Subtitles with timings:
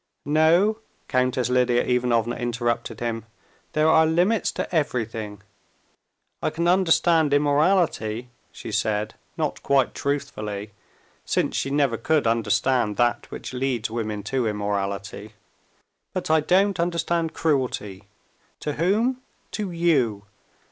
[0.25, 3.25] "No," Countess Lidia Ivanovna interrupted him;
[3.73, 5.43] "there are limits to everything.
[6.41, 10.71] I can understand immorality," she said, not quite truthfully,
[11.23, 15.33] since she never could understand that which leads women to immorality;
[16.13, 18.05] "but I don't understand cruelty:
[18.61, 19.21] to whom?
[19.51, 20.25] to you!